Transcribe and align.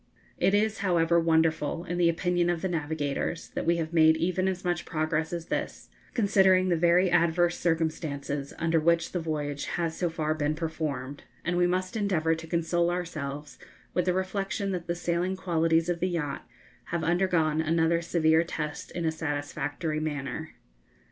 It 0.39 0.55
is, 0.55 0.79
however, 0.79 1.19
wonderful, 1.19 1.83
in 1.85 1.99
the 1.99 2.09
opinion 2.09 2.49
of 2.49 2.63
the 2.63 2.67
navigators, 2.67 3.49
that 3.49 3.67
we 3.67 3.77
have 3.77 3.93
made 3.93 4.17
even 4.17 4.47
as 4.47 4.65
much 4.65 4.83
progress 4.83 5.31
as 5.31 5.45
this, 5.45 5.89
considering 6.15 6.69
the 6.69 6.75
very 6.75 7.11
adverse 7.11 7.55
circumstances 7.59 8.51
under 8.57 8.79
which 8.79 9.11
the 9.11 9.19
voyage 9.19 9.65
has 9.77 9.95
so 9.95 10.09
far 10.09 10.33
been 10.33 10.55
performed, 10.55 11.25
and 11.45 11.55
we 11.55 11.67
must 11.67 11.95
endeavour 11.95 12.33
to 12.33 12.47
console 12.47 12.89
ourselves 12.89 13.59
with 13.93 14.05
the 14.05 14.13
reflection 14.15 14.71
that 14.71 14.87
the 14.87 14.95
sailing 14.95 15.35
qualities 15.35 15.87
of 15.87 15.99
the 15.99 16.09
yacht 16.09 16.47
have 16.85 17.03
undergone 17.03 17.61
another 17.61 18.01
severe 18.01 18.43
test 18.43 18.89
in 18.89 19.05
a 19.05 19.11
satisfactory 19.11 19.99
manner. 19.99 20.55